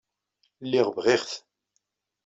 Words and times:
Lliɣ 0.65 0.87
bɣiɣ-t. 0.95 1.31